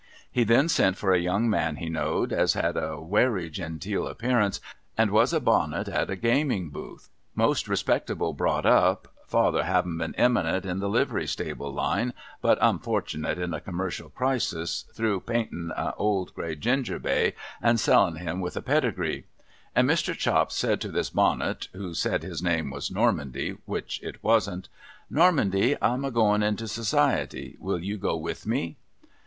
He 0.31 0.43
then 0.43 0.67
sent 0.67 0.97
for 0.97 1.13
a 1.13 1.19
young 1.19 1.47
man 1.47 1.75
he 1.75 1.87
knowed, 1.87 2.33
as 2.33 2.53
had 2.53 2.75
a 2.75 2.99
wery 2.99 3.51
genteel 3.51 4.07
appearance 4.07 4.59
and 4.97 5.11
was 5.11 5.31
a 5.31 5.39
Bonnet 5.39 5.87
at 5.87 6.09
a 6.09 6.15
gaming 6.15 6.71
booth 6.71 7.09
(most 7.35 7.67
respectable 7.67 8.33
brought 8.33 8.65
up, 8.65 9.09
father 9.27 9.61
havin 9.63 9.99
been 9.99 10.15
imminent 10.15 10.65
in 10.65 10.79
the 10.79 10.89
livery 10.89 11.27
stable 11.27 11.71
line 11.71 12.15
but 12.41 12.57
unfort'nate 12.63 13.37
in 13.37 13.53
a 13.53 13.61
commercial 13.61 14.09
crisis, 14.09 14.85
through 14.91 15.19
paintin 15.19 15.71
a 15.77 15.93
old 15.97 16.33
gray, 16.33 16.55
ginger 16.55 16.97
bay, 16.97 17.35
and 17.61 17.79
sellin 17.79 18.15
him 18.15 18.41
with 18.41 18.57
a 18.57 18.61
Pedigree), 18.63 19.27
and 19.75 19.87
Mr. 19.87 20.15
Chops 20.17 20.55
said 20.55 20.81
to 20.81 20.87
this 20.89 21.11
Bonnet, 21.11 21.67
who 21.73 21.93
said 21.93 22.23
his 22.23 22.41
name 22.41 22.71
was 22.71 22.89
Normandy, 22.89 23.59
which 23.65 24.01
it 24.01 24.23
wasn't:' 24.23 24.67
Normandy, 25.11 25.77
I'm 25.79 26.03
a 26.05 26.09
goin 26.09 26.41
into 26.41 26.67
Society. 26.67 27.55
Will 27.59 27.83
you 27.83 27.99
go 27.99 28.17
with 28.17 28.47
me 28.47 28.77